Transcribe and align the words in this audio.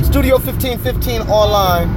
Studio 0.03 0.37
1515 0.37 1.23
online. 1.23 1.89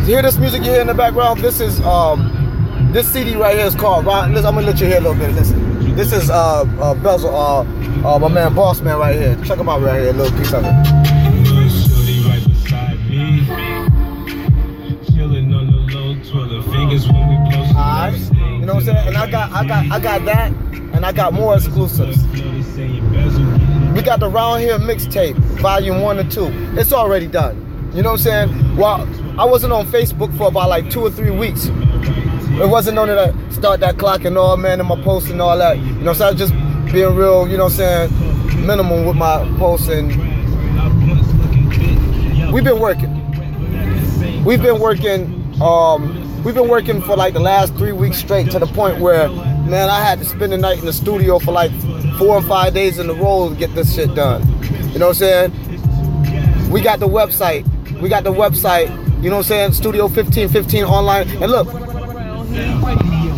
You 0.00 0.06
hear 0.06 0.22
this 0.22 0.38
music 0.38 0.62
you 0.64 0.70
hear 0.70 0.80
in 0.80 0.86
the 0.86 0.94
background? 0.94 1.40
This 1.40 1.60
is 1.60 1.80
um, 1.82 2.90
this 2.92 3.12
CD 3.12 3.36
right 3.36 3.54
here 3.56 3.66
is 3.66 3.74
called. 3.74 4.06
Ron, 4.06 4.32
listen, 4.32 4.46
I'm 4.46 4.54
gonna 4.54 4.66
let 4.66 4.80
you 4.80 4.86
hear 4.86 4.98
a 4.98 5.00
little 5.00 5.18
bit. 5.18 5.34
Listen, 5.34 5.94
this 5.94 6.12
is 6.12 6.30
uh, 6.30 6.62
uh 6.80 6.94
Bezel, 6.94 7.34
uh, 7.34 7.60
uh, 8.06 8.18
my 8.18 8.28
man 8.28 8.54
Boss 8.54 8.80
Man 8.80 8.98
right 8.98 9.14
here. 9.14 9.36
Check 9.44 9.58
him 9.58 9.68
out 9.68 9.82
right 9.82 10.00
here, 10.00 10.10
a 10.10 10.12
little 10.14 10.36
piece 10.38 10.54
of 10.54 10.64
it. 10.64 10.86
Shorty 11.68 12.24
right 12.24 12.42
you 18.62 18.66
know 18.66 18.74
what 18.74 18.88
I'm 18.88 18.94
saying? 18.94 19.08
And 19.08 19.16
I 19.16 19.28
got, 19.28 19.50
I 19.50 19.66
got, 19.66 19.90
I 19.90 19.98
got 19.98 20.24
that, 20.24 20.52
and 20.52 21.04
I 21.04 21.10
got 21.10 21.32
more 21.32 21.56
exclusives. 21.56 22.22
We 23.92 24.02
got 24.02 24.20
the 24.20 24.28
Round 24.30 24.62
Here 24.62 24.78
mixtape, 24.78 25.34
volume 25.60 26.00
one 26.00 26.20
and 26.20 26.30
two. 26.30 26.46
It's 26.78 26.92
already 26.92 27.26
done. 27.26 27.90
You 27.92 28.02
know 28.02 28.12
what 28.12 28.24
I'm 28.24 28.48
saying? 28.48 28.76
Well, 28.76 29.00
I 29.36 29.44
wasn't 29.46 29.72
on 29.72 29.88
Facebook 29.88 30.38
for 30.38 30.46
about 30.46 30.68
like 30.68 30.88
two 30.90 31.00
or 31.00 31.10
three 31.10 31.32
weeks. 31.32 31.66
It 31.66 32.68
wasn't 32.68 33.00
on 33.00 33.08
that 33.08 33.34
start 33.52 33.80
that 33.80 33.98
clock 33.98 34.24
and 34.24 34.38
all, 34.38 34.56
man, 34.56 34.78
and 34.78 34.88
my 34.88 35.02
posts 35.02 35.28
and 35.28 35.42
all 35.42 35.58
that. 35.58 35.76
You 35.78 35.94
know, 35.94 36.12
so 36.12 36.28
I 36.28 36.30
was 36.30 36.38
just 36.38 36.52
being 36.92 37.16
real, 37.16 37.48
you 37.48 37.56
know 37.56 37.64
what 37.64 37.80
I'm 37.80 38.10
saying, 38.10 38.64
minimum 38.64 39.06
with 39.06 39.16
my 39.16 39.44
posts 39.58 39.88
and 39.88 40.08
we've 42.52 42.62
been 42.62 42.78
working. 42.78 43.10
We've 44.44 44.62
been 44.62 44.78
working, 44.78 45.41
um, 45.62 46.42
we've 46.42 46.54
been 46.54 46.68
working 46.68 47.00
for 47.00 47.16
like 47.16 47.34
the 47.34 47.40
last 47.40 47.74
three 47.74 47.92
weeks 47.92 48.18
straight 48.18 48.50
to 48.50 48.58
the 48.58 48.66
point 48.66 49.00
where, 49.00 49.28
man, 49.28 49.88
I 49.88 50.00
had 50.00 50.18
to 50.18 50.24
spend 50.24 50.52
the 50.52 50.58
night 50.58 50.80
in 50.80 50.86
the 50.86 50.92
studio 50.92 51.38
for 51.38 51.52
like 51.52 51.70
four 52.18 52.36
or 52.36 52.42
five 52.42 52.74
days 52.74 52.98
in 52.98 53.08
a 53.08 53.14
row 53.14 53.48
to 53.48 53.54
get 53.54 53.72
this 53.74 53.94
shit 53.94 54.12
done. 54.14 54.42
You 54.92 54.98
know 54.98 55.08
what 55.08 55.22
I'm 55.22 55.50
saying? 55.52 56.70
We 56.70 56.80
got 56.80 56.98
the 56.98 57.06
website. 57.06 57.64
We 58.00 58.08
got 58.08 58.24
the 58.24 58.32
website. 58.32 58.88
You 59.22 59.30
know 59.30 59.36
what 59.36 59.50
I'm 59.50 59.72
saying? 59.72 59.72
Studio 59.74 60.06
1515 60.06 60.84
online. 60.84 61.28
And 61.40 61.50
look, 61.52 61.68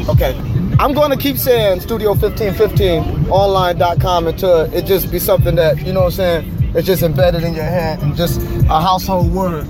okay, 0.09 0.35
I'm 0.79 0.95
going 0.95 1.11
to 1.11 1.19
keep 1.19 1.37
saying 1.37 1.81
Studio 1.81 2.15
1515 2.15 3.29
online.com 3.29 4.29
until 4.29 4.73
it 4.73 4.87
just 4.87 5.11
be 5.11 5.19
something 5.19 5.57
that, 5.57 5.85
you 5.87 5.93
know 5.93 6.01
what 6.01 6.19
I'm 6.19 6.43
saying? 6.43 6.73
It's 6.75 6.87
just 6.87 7.03
embedded 7.03 7.45
in 7.45 7.55
your 7.55 7.65
head 7.65 8.03
and 8.03 8.17
just 8.17 8.41
a 8.41 8.81
household 8.81 9.31
word. 9.33 9.69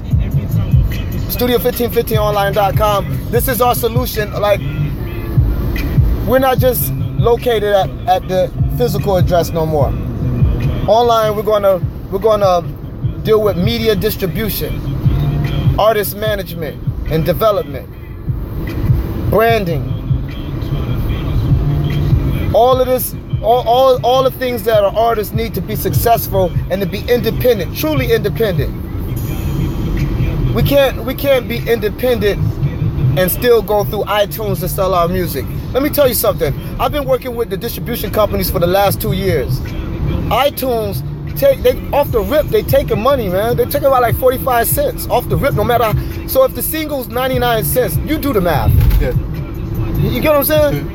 Studio1515online.com. 1.35 3.31
This 3.33 3.49
is 3.49 3.61
our 3.61 3.75
solution. 3.75 4.33
Like, 4.35 4.61
we're 6.29 6.39
not 6.39 6.59
just 6.59 6.93
located 7.19 7.75
at, 7.75 7.91
at 8.07 8.29
the 8.29 8.53
physical 8.79 9.17
address 9.17 9.51
no 9.51 9.67
more. 9.67 9.89
Online, 10.89 11.35
we're 11.35 11.43
gonna 11.43 11.81
we're 12.13 12.21
gonna 12.21 12.63
deal 13.25 13.43
with 13.43 13.57
media 13.57 13.97
distribution, 13.97 14.81
artist 15.77 16.17
management 16.17 16.81
and 17.11 17.25
development, 17.25 17.91
branding. 19.31 19.91
All 22.55 22.81
of 22.81 22.87
this, 22.87 23.17
all, 23.43 23.67
all, 23.67 24.07
all 24.07 24.23
the 24.23 24.31
things 24.31 24.63
that 24.63 24.85
our 24.85 24.97
artists 24.97 25.35
need 25.35 25.53
to 25.55 25.61
be 25.61 25.75
successful 25.75 26.53
and 26.71 26.81
to 26.81 26.87
be 26.87 27.01
independent, 27.11 27.77
truly 27.77 28.13
independent. 28.13 28.94
We 30.55 30.63
can't 30.63 31.05
we 31.05 31.15
can't 31.15 31.49
be 31.49 31.59
independent 31.69 32.39
and 33.19 33.31
still 33.31 33.61
go 33.61 33.83
through 33.83 34.05
iTunes 34.05 34.61
to 34.61 34.69
sell 34.69 34.95
our 34.95 35.09
music. 35.09 35.45
Let 35.73 35.83
me 35.83 35.89
tell 35.89 36.07
you 36.07 36.15
something. 36.15 36.55
I've 36.81 36.93
been 36.93 37.05
working 37.05 37.35
with 37.35 37.51
the 37.51 37.57
distribution 37.57 38.13
companies 38.13 38.51
for 38.51 38.61
the 38.61 38.67
last 38.67 39.01
two 39.01 39.13
years. 39.13 39.59
iTunes 40.31 41.03
take 41.37 41.63
they 41.63 41.77
off 41.91 42.13
the 42.13 42.21
rip 42.21 42.47
they 42.47 42.63
taking 42.63 43.01
money, 43.01 43.29
man. 43.29 43.57
They 43.57 43.65
take 43.65 43.83
about 43.83 44.03
like 44.03 44.17
45 44.17 44.69
cents 44.69 45.07
off 45.09 45.29
the 45.29 45.37
rip, 45.37 45.55
no 45.55 45.65
matter. 45.65 45.93
So 46.29 46.45
if 46.45 46.55
the 46.55 46.63
single's 46.63 47.09
99 47.09 47.65
cents, 47.65 47.97
you 47.99 48.19
do 48.19 48.33
the 48.33 48.41
math. 48.41 48.73
Yeah. 49.01 49.11
You 50.09 50.21
get 50.21 50.31
what 50.31 50.39
I'm 50.39 50.45
saying? 50.45 50.89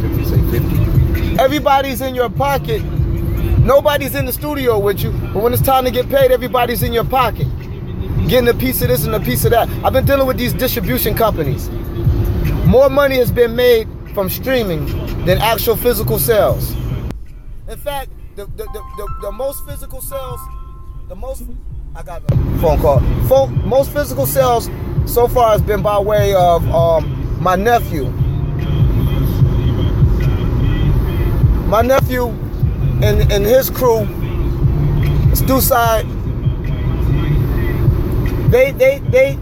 50, 0.00 0.24
say 0.24 0.60
50. 0.60 1.38
Everybody's 1.38 2.00
in 2.00 2.14
your 2.14 2.30
pocket. 2.30 2.82
Nobody's 3.62 4.14
in 4.14 4.24
the 4.24 4.32
studio 4.32 4.78
with 4.78 5.00
you, 5.02 5.12
but 5.32 5.42
when 5.42 5.52
it's 5.52 5.62
time 5.62 5.84
to 5.84 5.90
get 5.90 6.08
paid, 6.08 6.32
everybody's 6.32 6.82
in 6.82 6.92
your 6.92 7.04
pocket. 7.04 7.46
Getting 8.32 8.48
a 8.48 8.54
piece 8.54 8.80
of 8.80 8.88
this 8.88 9.04
and 9.04 9.14
a 9.14 9.20
piece 9.20 9.44
of 9.44 9.50
that. 9.50 9.68
I've 9.84 9.92
been 9.92 10.06
dealing 10.06 10.26
with 10.26 10.38
these 10.38 10.54
distribution 10.54 11.14
companies. 11.14 11.68
More 12.64 12.88
money 12.88 13.16
has 13.16 13.30
been 13.30 13.54
made 13.54 13.86
from 14.14 14.30
streaming 14.30 14.86
than 15.26 15.36
actual 15.36 15.76
physical 15.76 16.18
sales. 16.18 16.72
In 17.68 17.76
fact, 17.76 18.10
the, 18.36 18.46
the, 18.46 18.64
the, 18.64 18.82
the, 18.96 19.14
the 19.20 19.32
most 19.32 19.66
physical 19.66 20.00
sales, 20.00 20.40
the 21.08 21.14
most, 21.14 21.42
I 21.94 22.02
got 22.02 22.22
a 22.22 22.36
phone 22.58 22.80
call. 22.80 23.00
Phone, 23.28 23.68
most 23.68 23.92
physical 23.92 24.24
sales 24.24 24.70
so 25.04 25.28
far 25.28 25.52
has 25.52 25.60
been 25.60 25.82
by 25.82 25.98
way 25.98 26.34
of 26.34 26.66
um, 26.70 27.38
my 27.38 27.54
nephew. 27.54 28.04
My 31.68 31.82
nephew 31.82 32.28
and, 33.02 33.30
and 33.30 33.44
his 33.44 33.68
crew, 33.68 34.06
Stu 35.34 35.60
Side, 35.60 36.06
they 38.52 38.70
they 38.72 38.98
they 39.10 39.38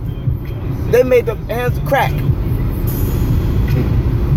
they 0.91 1.03
made 1.03 1.27
the 1.27 1.35
hands 1.53 1.79
crack. 1.89 2.13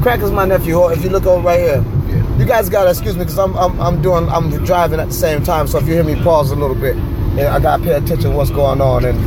Crack 0.01 0.19
is 0.21 0.31
my 0.31 0.45
nephew. 0.45 0.89
If 0.89 1.03
you 1.03 1.09
look 1.09 1.25
over 1.25 1.47
right 1.47 1.59
here, 1.59 1.83
Yeah. 2.09 2.37
you 2.37 2.45
guys 2.45 2.69
gotta 2.69 2.89
excuse 2.89 3.15
me 3.15 3.23
because 3.23 3.39
I'm, 3.39 3.55
I'm 3.55 3.79
I'm 3.79 4.01
doing 4.01 4.27
I'm 4.29 4.49
driving 4.65 4.99
at 4.99 5.07
the 5.07 5.13
same 5.13 5.43
time. 5.43 5.67
So 5.67 5.77
if 5.77 5.87
you 5.87 5.93
hear 5.93 6.03
me 6.03 6.15
pause 6.21 6.51
a 6.51 6.55
little 6.55 6.75
bit, 6.75 6.95
yeah, 7.35 7.55
I 7.55 7.59
gotta 7.59 7.81
pay 7.83 7.93
attention 7.93 8.31
to 8.31 8.37
what's 8.37 8.51
going 8.51 8.81
on 8.81 9.05
and 9.05 9.17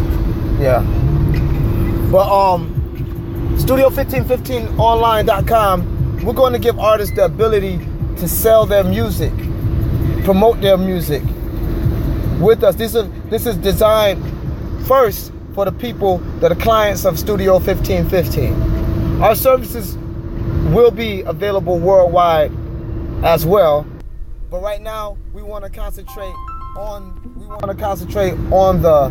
yeah. 0.61 0.83
But 2.11 2.29
um, 2.31 2.73
Studio1515online.com, 3.59 6.23
we're 6.25 6.33
going 6.33 6.53
to 6.53 6.59
give 6.59 6.79
artists 6.79 7.15
the 7.17 7.25
ability 7.25 7.79
to 8.19 8.29
sell 8.29 8.65
their 8.67 8.85
music, 8.85 9.33
promote 10.25 10.61
their 10.61 10.77
music 10.77 11.23
with 12.41 12.63
us. 12.63 12.75
This 12.77 12.95
is 12.95 13.09
this 13.31 13.47
is 13.47 13.57
designed 13.57 14.23
first 14.87 15.33
for 15.57 15.65
the 15.65 15.73
people 15.73 16.19
that 16.41 16.53
are 16.53 16.57
clients 16.57 17.07
of 17.07 17.19
Studio 17.19 17.55
1515. 17.55 19.23
Our 19.23 19.35
services 19.35 19.97
will 20.71 20.91
be 20.91 21.23
available 21.23 21.79
worldwide 21.79 22.53
as 23.25 23.47
well. 23.47 23.87
But 24.51 24.61
right 24.61 24.83
now, 24.83 25.17
we 25.33 25.43
want 25.43 25.65
to 25.65 25.71
concentrate 25.71 26.35
on 26.77 27.19
we 27.39 27.47
want 27.47 27.63
to 27.63 27.75
concentrate 27.75 28.35
on 28.53 28.83
the 28.83 29.09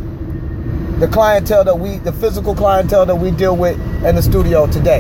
the 1.00 1.08
clientele 1.08 1.64
that 1.64 1.80
we 1.80 1.98
the 1.98 2.14
physical 2.14 2.54
clientele 2.54 3.08
that 3.08 3.16
we 3.16 3.32
deal 3.32 3.58
with 3.58 3.80
in 4.06 4.16
the 4.16 4.22
studio 4.22 4.68
today. 4.68 5.00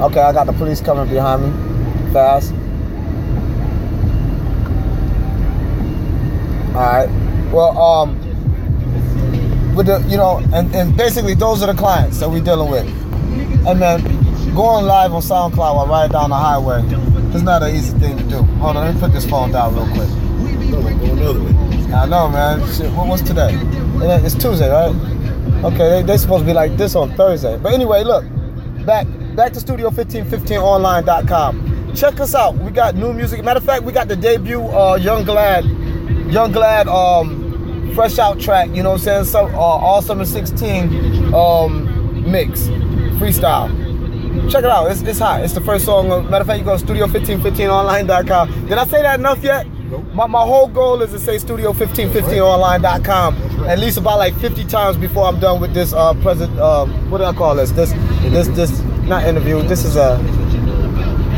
Okay, 0.00 0.20
I 0.20 0.32
got 0.32 0.46
the 0.46 0.52
police 0.54 0.80
coming 0.80 1.08
behind 1.08 1.44
me 1.44 2.12
fast. 2.12 2.52
All 6.74 6.82
right. 6.82 7.27
Well, 7.52 7.78
um, 7.78 8.16
with 9.74 9.86
the 9.86 10.04
you 10.08 10.16
know, 10.16 10.38
and, 10.52 10.74
and 10.74 10.96
basically 10.96 11.34
those 11.34 11.62
are 11.62 11.72
the 11.72 11.78
clients 11.78 12.18
that 12.20 12.28
we're 12.28 12.42
dealing 12.42 12.70
with. 12.70 12.86
And 13.66 13.80
then 13.80 14.02
going 14.54 14.86
live 14.86 15.12
on 15.12 15.22
SoundCloud 15.22 15.56
while 15.56 15.86
riding 15.86 16.12
down 16.12 16.30
the 16.30 16.36
highway 16.36 16.82
is 17.34 17.42
not 17.42 17.62
an 17.62 17.74
easy 17.74 17.96
thing 17.98 18.16
to 18.16 18.24
do. 18.24 18.42
Hold 18.58 18.76
on, 18.76 18.86
let 18.86 18.94
me 18.94 19.00
put 19.00 19.12
this 19.12 19.28
phone 19.28 19.52
down 19.52 19.74
real 19.74 19.86
quick. 19.94 20.08
I 21.94 22.06
know, 22.06 22.28
man. 22.28 22.60
Shit, 22.72 22.90
what, 22.92 23.06
what's 23.06 23.22
today? 23.22 23.50
It's 24.24 24.34
Tuesday, 24.34 24.68
right? 24.68 24.94
Okay, 25.64 25.88
they, 25.88 26.02
they 26.02 26.16
supposed 26.16 26.42
to 26.42 26.46
be 26.46 26.52
like 26.52 26.76
this 26.76 26.94
on 26.94 27.14
Thursday. 27.14 27.56
But 27.56 27.72
anyway, 27.72 28.04
look, 28.04 28.24
back 28.84 29.06
back 29.36 29.52
to 29.52 29.60
Studio1515online.com. 29.60 31.94
Check 31.94 32.20
us 32.20 32.34
out. 32.34 32.56
We 32.56 32.70
got 32.72 32.96
new 32.96 33.12
music. 33.12 33.44
Matter 33.44 33.58
of 33.58 33.64
fact, 33.64 33.84
we 33.84 33.92
got 33.92 34.08
the 34.08 34.16
debut 34.16 34.60
uh, 34.60 34.96
Young 34.96 35.24
Glad, 35.24 35.64
Young 36.32 36.50
Glad 36.52 36.88
um, 36.88 37.37
fresh 37.94 38.18
out 38.18 38.40
track. 38.40 38.68
You 38.70 38.82
know 38.82 38.90
what 38.90 39.00
I'm 39.00 39.04
saying? 39.04 39.24
So 39.26 39.46
uh, 39.46 39.58
all 39.58 40.02
summer 40.02 40.24
16 40.24 41.34
um, 41.34 42.30
mix 42.30 42.68
freestyle. 43.18 43.68
Check 44.50 44.64
it 44.64 44.70
out. 44.70 44.90
It's, 44.90 45.02
it's 45.02 45.18
hot. 45.18 45.42
It's 45.42 45.52
the 45.54 45.60
first 45.60 45.84
song. 45.84 46.08
Matter 46.30 46.42
of 46.42 46.46
fact, 46.46 46.60
you 46.60 46.64
go 46.64 46.78
to 46.78 46.84
studio1515online.com. 46.84 48.68
Did 48.68 48.78
I 48.78 48.86
say 48.86 49.02
that 49.02 49.18
enough 49.18 49.42
yet? 49.42 49.66
Nope. 49.66 50.04
My, 50.12 50.26
my 50.26 50.42
whole 50.42 50.68
goal 50.68 51.02
is 51.02 51.10
to 51.12 51.18
say 51.18 51.36
studio1515online.com 51.36 53.34
at 53.66 53.78
least 53.78 53.98
about 53.98 54.18
like 54.18 54.34
50 54.38 54.64
times 54.64 54.96
before 54.96 55.26
I'm 55.26 55.38
done 55.40 55.60
with 55.60 55.74
this 55.74 55.92
uh 55.92 56.14
present 56.14 56.56
uh, 56.58 56.86
what 57.10 57.18
do 57.18 57.24
I 57.24 57.34
call 57.34 57.54
this? 57.54 57.70
This 57.72 57.92
this 58.32 58.48
this 58.48 58.80
not 59.04 59.24
interview. 59.24 59.60
This 59.62 59.84
is 59.84 59.96
a 59.96 60.18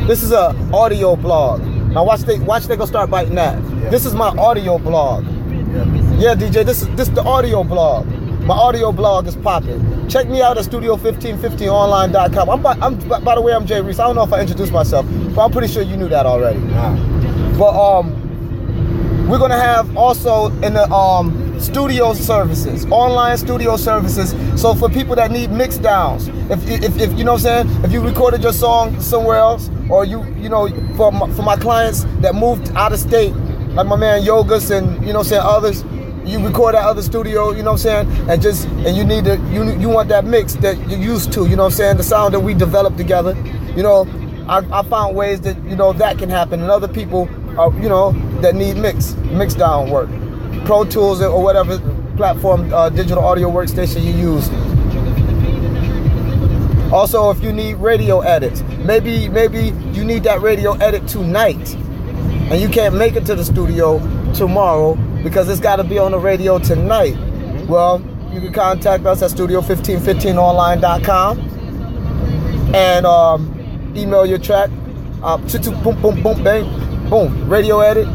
this 0.06 0.22
is 0.22 0.30
a 0.32 0.54
audio 0.72 1.16
blog. 1.16 1.60
Now 1.92 2.04
watch 2.04 2.20
they 2.20 2.38
watch 2.38 2.64
they 2.64 2.76
go 2.76 2.86
start 2.86 3.10
biting 3.10 3.34
that. 3.34 3.60
Yeah. 3.62 3.90
This 3.90 4.06
is 4.06 4.14
my 4.14 4.28
audio 4.28 4.78
blog. 4.78 5.24
Yeah. 6.20 6.34
DJ, 6.34 6.66
this 6.66 6.82
is 6.82 6.88
this 6.96 7.08
the 7.08 7.22
audio 7.22 7.64
blog. 7.64 8.06
My 8.44 8.54
audio 8.54 8.92
blog 8.92 9.26
is 9.26 9.36
popping. 9.36 10.06
Check 10.06 10.28
me 10.28 10.42
out 10.42 10.58
at 10.58 10.66
studio1515online.com. 10.66 12.50
I'm 12.50 12.60
by, 12.60 12.72
I'm 12.72 13.24
by 13.24 13.34
the 13.34 13.40
way, 13.40 13.54
I'm 13.54 13.64
Jay 13.64 13.80
Reese. 13.80 13.98
I 13.98 14.06
don't 14.06 14.16
know 14.16 14.24
if 14.24 14.32
I 14.34 14.42
introduced 14.42 14.70
myself, 14.70 15.06
but 15.34 15.42
I'm 15.42 15.50
pretty 15.50 15.68
sure 15.72 15.82
you 15.82 15.96
knew 15.96 16.10
that 16.10 16.26
already. 16.26 16.58
Nah. 16.58 16.94
But 17.56 17.72
um, 17.74 19.28
we're 19.30 19.38
gonna 19.38 19.58
have 19.58 19.96
also 19.96 20.48
in 20.60 20.74
the 20.74 20.86
um 20.92 21.58
studio 21.58 22.12
services, 22.12 22.84
online 22.90 23.38
studio 23.38 23.78
services. 23.78 24.34
So 24.60 24.74
for 24.74 24.90
people 24.90 25.16
that 25.16 25.30
need 25.30 25.50
mix 25.50 25.78
downs, 25.78 26.28
if, 26.50 26.68
if, 26.68 26.98
if 27.00 27.16
you 27.16 27.24
know 27.24 27.32
what 27.32 27.46
I'm 27.46 27.66
saying, 27.66 27.84
if 27.84 27.92
you 27.92 28.02
recorded 28.02 28.42
your 28.42 28.52
song 28.52 29.00
somewhere 29.00 29.38
else, 29.38 29.70
or 29.88 30.04
you 30.04 30.22
you 30.34 30.50
know 30.50 30.68
for 30.96 31.12
my, 31.12 31.32
for 31.32 31.42
my 31.42 31.56
clients 31.56 32.04
that 32.20 32.34
moved 32.34 32.70
out 32.76 32.92
of 32.92 32.98
state, 32.98 33.32
like 33.72 33.86
my 33.86 33.96
man 33.96 34.20
Yogas 34.20 34.70
and 34.70 35.00
you 35.06 35.14
know 35.14 35.20
what 35.20 35.26
I'm 35.26 35.30
saying 35.30 35.42
others. 35.44 35.84
You 36.30 36.38
record 36.46 36.76
at 36.76 36.84
other 36.84 37.02
studio, 37.02 37.50
you 37.50 37.64
know 37.64 37.72
what 37.72 37.84
I'm 37.86 38.06
saying, 38.06 38.30
and 38.30 38.40
just 38.40 38.68
and 38.86 38.96
you 38.96 39.02
need 39.02 39.24
to 39.24 39.36
you 39.50 39.64
you 39.78 39.88
want 39.88 40.08
that 40.10 40.24
mix 40.24 40.54
that 40.56 40.76
you're 40.88 41.00
used 41.00 41.32
to, 41.32 41.46
you 41.46 41.56
know 41.56 41.64
what 41.64 41.72
I'm 41.72 41.76
saying, 41.76 41.96
the 41.96 42.04
sound 42.04 42.34
that 42.34 42.40
we 42.40 42.54
developed 42.54 42.96
together, 42.96 43.36
you 43.76 43.82
know. 43.82 44.06
I, 44.48 44.80
I 44.80 44.82
found 44.84 45.16
ways 45.16 45.40
that 45.42 45.56
you 45.64 45.74
know 45.74 45.92
that 45.92 46.18
can 46.18 46.28
happen, 46.28 46.60
and 46.60 46.70
other 46.70 46.88
people, 46.88 47.28
are, 47.58 47.72
you 47.80 47.88
know, 47.88 48.12
that 48.42 48.54
need 48.54 48.76
mix 48.76 49.14
mix 49.32 49.54
down 49.54 49.90
work, 49.90 50.08
Pro 50.66 50.84
Tools 50.84 51.20
or 51.20 51.42
whatever 51.42 51.78
platform 52.16 52.72
uh, 52.72 52.90
digital 52.90 53.24
audio 53.24 53.50
workstation 53.50 54.04
you 54.04 54.12
use. 54.12 54.48
Also, 56.92 57.30
if 57.30 57.42
you 57.42 57.52
need 57.52 57.74
radio 57.74 58.20
edits, 58.20 58.62
maybe 58.84 59.28
maybe 59.28 59.72
you 59.92 60.04
need 60.04 60.22
that 60.24 60.40
radio 60.42 60.74
edit 60.74 61.08
tonight, 61.08 61.74
and 62.50 62.60
you 62.60 62.68
can't 62.68 62.94
make 62.94 63.16
it 63.16 63.26
to 63.26 63.34
the 63.34 63.44
studio 63.44 63.98
tomorrow 64.32 64.96
because 65.22 65.48
it's 65.48 65.60
got 65.60 65.76
to 65.76 65.84
be 65.84 65.98
on 65.98 66.10
the 66.12 66.18
radio 66.18 66.58
tonight. 66.58 67.16
Well, 67.68 68.02
you 68.32 68.40
can 68.40 68.52
contact 68.52 69.06
us 69.06 69.22
at 69.22 69.30
studio1515online.com 69.30 71.38
and 72.74 73.06
um, 73.06 73.92
email 73.96 74.26
your 74.26 74.38
track. 74.38 74.70
Uh, 75.22 75.36
boom, 75.36 76.00
boom, 76.00 76.22
boom, 76.22 76.42
bang, 76.42 77.08
boom, 77.10 77.48
radio 77.48 77.80
edit, 77.80 78.06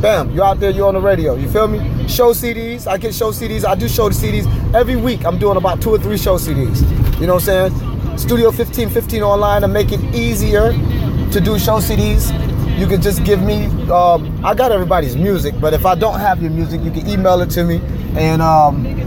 bam, 0.00 0.30
you're 0.30 0.44
out 0.44 0.60
there, 0.60 0.70
you're 0.70 0.86
on 0.86 0.94
the 0.94 1.00
radio. 1.00 1.34
You 1.34 1.50
feel 1.50 1.66
me? 1.66 1.80
Show 2.08 2.32
CDs, 2.32 2.86
I 2.86 2.98
get 2.98 3.14
show 3.14 3.32
CDs. 3.32 3.64
I 3.64 3.74
do 3.74 3.88
show 3.88 4.08
the 4.08 4.14
CDs 4.14 4.46
every 4.74 4.96
week. 4.96 5.24
I'm 5.24 5.38
doing 5.38 5.56
about 5.56 5.80
two 5.80 5.90
or 5.90 5.98
three 5.98 6.18
show 6.18 6.36
CDs. 6.36 6.82
You 7.20 7.26
know 7.26 7.34
what 7.34 7.48
I'm 7.48 7.70
saying? 7.70 8.18
Studio 8.18 8.48
1515 8.48 9.22
online 9.22 9.62
to 9.62 9.68
make 9.68 9.90
it 9.90 10.00
easier 10.14 10.72
to 10.72 11.40
do 11.40 11.58
show 11.58 11.78
CDs. 11.78 12.30
You 12.78 12.86
can 12.86 13.00
just 13.00 13.24
give 13.24 13.42
me. 13.42 13.66
Um, 13.90 14.44
I 14.44 14.54
got 14.54 14.72
everybody's 14.72 15.16
music, 15.16 15.54
but 15.60 15.72
if 15.74 15.86
I 15.86 15.94
don't 15.94 16.18
have 16.18 16.42
your 16.42 16.50
music, 16.50 16.82
you 16.82 16.90
can 16.90 17.06
email 17.08 17.40
it 17.40 17.50
to 17.50 17.64
me 17.64 17.80
and. 18.16 18.42
Um, 18.42 19.02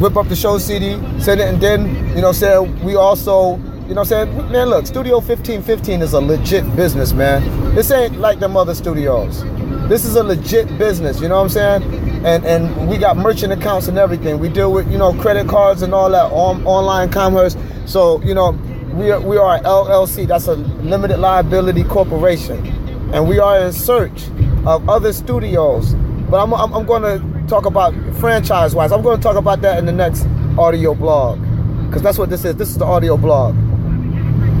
whip 0.00 0.16
up 0.16 0.28
the 0.28 0.36
show 0.36 0.58
CD, 0.58 0.92
send 1.20 1.40
it, 1.40 1.48
and 1.48 1.60
then, 1.60 2.14
you 2.14 2.22
know, 2.22 2.32
say 2.32 2.58
we 2.84 2.94
also, 2.94 3.56
you 3.88 3.94
know, 3.94 4.04
saying, 4.04 4.32
man, 4.50 4.68
look, 4.68 4.86
Studio 4.86 5.16
1515 5.16 6.02
is 6.02 6.12
a 6.12 6.20
legit 6.20 6.76
business, 6.76 7.12
man. 7.12 7.42
This 7.74 7.90
ain't 7.90 8.18
like 8.18 8.38
them 8.38 8.56
other 8.56 8.74
studios. 8.74 9.42
This 9.88 10.04
is 10.04 10.14
a 10.16 10.22
legit 10.22 10.78
business, 10.78 11.20
you 11.20 11.28
know 11.28 11.36
what 11.36 11.42
I'm 11.42 11.48
saying? 11.82 11.82
And 12.24 12.44
and 12.44 12.88
we 12.88 12.98
got 12.98 13.16
merchant 13.16 13.52
accounts 13.52 13.88
and 13.88 13.96
everything. 13.98 14.38
We 14.38 14.48
deal 14.48 14.72
with, 14.72 14.90
you 14.90 14.98
know, 14.98 15.12
credit 15.14 15.48
cards 15.48 15.82
and 15.82 15.94
all 15.94 16.10
that 16.10 16.30
on, 16.32 16.64
online 16.66 17.10
commerce. 17.10 17.56
So, 17.86 18.20
you 18.22 18.34
know, 18.34 18.52
we 18.92 19.10
are, 19.10 19.20
we 19.20 19.36
are 19.36 19.56
a 19.56 19.60
LLC. 19.60 20.26
That's 20.26 20.48
a 20.48 20.54
limited 20.54 21.18
liability 21.18 21.84
corporation, 21.84 22.66
and 23.12 23.28
we 23.28 23.38
are 23.38 23.60
in 23.60 23.72
search 23.72 24.28
of 24.66 24.88
other 24.88 25.12
studios. 25.12 25.94
But 26.30 26.42
I'm, 26.42 26.52
I'm, 26.52 26.72
I'm 26.74 26.86
going 26.86 27.02
to 27.02 27.48
talk 27.48 27.66
about 27.66 27.94
franchise 28.16 28.74
wise. 28.74 28.92
I'm 28.92 29.02
going 29.02 29.16
to 29.16 29.22
talk 29.22 29.36
about 29.36 29.60
that 29.62 29.78
in 29.78 29.86
the 29.86 29.92
next 29.92 30.26
audio 30.58 30.94
blog 30.94 31.40
because 31.86 32.02
that's 32.02 32.18
what 32.18 32.30
this 32.30 32.44
is. 32.44 32.56
This 32.56 32.68
is 32.68 32.78
the 32.78 32.84
audio 32.84 33.16
blog. 33.16 33.54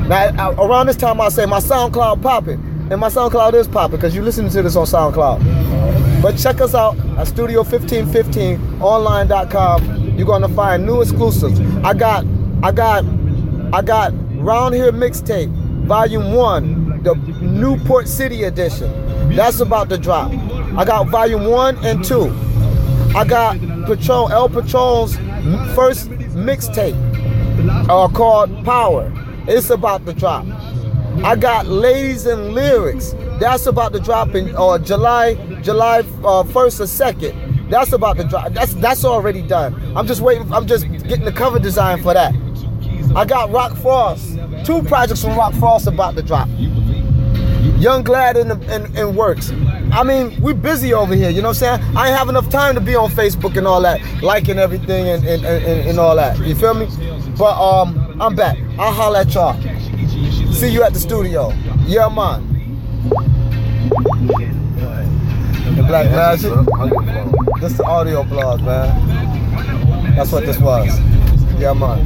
Now, 0.08 0.52
around 0.52 0.86
this 0.86 0.96
time, 0.96 1.20
I'll 1.20 1.30
say 1.30 1.44
my 1.44 1.60
SoundCloud 1.60 2.22
popping. 2.22 2.64
And 2.90 2.98
my 2.98 3.08
SoundCloud 3.08 3.52
is 3.52 3.68
popping 3.68 3.96
because 3.96 4.14
you're 4.14 4.24
listening 4.24 4.50
to 4.52 4.62
this 4.62 4.74
on 4.74 4.86
SoundCloud. 4.86 6.22
But 6.22 6.38
check 6.38 6.62
us 6.62 6.74
out 6.74 6.96
at 6.96 7.26
studio1515online.com. 7.26 10.16
You're 10.16 10.26
gonna 10.26 10.48
find 10.48 10.86
new 10.86 11.02
exclusives. 11.02 11.60
I 11.84 11.92
got, 11.92 12.24
I 12.62 12.72
got, 12.72 13.04
I 13.70 13.82
got 13.82 14.14
Round 14.36 14.74
Here 14.74 14.90
Mixtape, 14.92 15.50
Volume 15.84 16.32
1, 16.32 17.02
the 17.02 17.14
Newport 17.42 18.08
City 18.08 18.44
edition. 18.44 18.90
That's 19.36 19.60
about 19.60 19.90
to 19.90 19.98
drop. 19.98 20.32
I 20.74 20.86
got 20.86 21.08
Volume 21.08 21.44
1 21.44 21.84
and 21.84 22.02
2. 22.02 22.32
I 23.14 23.26
got 23.26 23.58
Patron, 23.86 24.32
El 24.32 24.48
Patron's 24.48 25.16
first 25.74 26.08
mixtape 26.32 26.96
uh, 27.90 28.08
called 28.08 28.64
Power. 28.64 29.12
It's 29.46 29.68
about 29.68 30.06
to 30.06 30.14
drop. 30.14 30.46
I 31.22 31.36
got 31.36 31.66
Ladies 31.66 32.24
and 32.24 32.54
Lyrics. 32.54 33.14
That's 33.38 33.66
about 33.66 33.92
to 33.92 34.00
drop 34.00 34.34
in 34.34 34.54
uh, 34.56 34.78
July, 34.78 35.34
July 35.62 36.04
uh, 36.24 36.42
first 36.44 36.80
or 36.80 36.86
second. 36.86 37.68
That's 37.68 37.92
about 37.92 38.16
to 38.16 38.24
drop. 38.24 38.52
That's 38.52 38.72
that's 38.74 39.04
already 39.04 39.42
done. 39.42 39.74
I'm 39.94 40.06
just 40.06 40.22
waiting. 40.22 40.50
I'm 40.52 40.66
just 40.66 40.90
getting 40.90 41.24
the 41.26 41.32
cover 41.32 41.58
design 41.58 42.02
for 42.02 42.14
that. 42.14 42.34
I 43.18 43.24
got 43.24 43.50
Rock 43.50 43.76
Frost. 43.78 44.38
Two 44.64 44.80
projects 44.84 45.22
from 45.24 45.36
Rock 45.36 45.52
Frost 45.54 45.88
about 45.88 46.14
to 46.14 46.22
drop. 46.22 46.48
Young 47.80 48.04
Glad 48.04 48.36
in, 48.36 48.46
the, 48.46 48.60
in, 48.72 48.96
in 48.96 49.16
works. 49.16 49.50
I 49.90 50.04
mean, 50.04 50.40
we 50.40 50.52
busy 50.52 50.94
over 50.94 51.16
here, 51.16 51.28
you 51.28 51.42
know 51.42 51.48
what 51.48 51.60
I'm 51.60 51.80
saying? 51.80 51.96
I 51.96 52.10
ain't 52.10 52.16
have 52.16 52.28
enough 52.28 52.48
time 52.48 52.76
to 52.76 52.80
be 52.80 52.94
on 52.94 53.10
Facebook 53.10 53.56
and 53.56 53.66
all 53.66 53.80
that, 53.80 54.00
liking 54.22 54.60
everything 54.60 55.08
and, 55.08 55.24
and, 55.24 55.44
and, 55.44 55.88
and 55.88 55.98
all 55.98 56.14
that. 56.14 56.38
You 56.38 56.54
feel 56.54 56.74
me? 56.74 56.86
But 57.36 57.60
um, 57.60 58.22
I'm 58.22 58.36
back. 58.36 58.56
I'll 58.78 58.92
holler 58.92 59.18
at 59.18 59.34
y'all. 59.34 59.60
See 60.52 60.68
you 60.68 60.84
at 60.84 60.92
the 60.92 61.00
studio. 61.00 61.52
Yeah, 61.86 62.08
man. 62.08 62.46
The 65.74 65.82
Black 65.88 66.08
Magic. 66.12 66.52
This 67.60 67.76
the 67.78 67.84
audio 67.84 68.22
blog, 68.22 68.62
man. 68.62 70.14
That's 70.14 70.30
what 70.30 70.46
this 70.46 70.60
was. 70.60 71.17
Yeah, 71.58 71.72
man. 71.72 71.98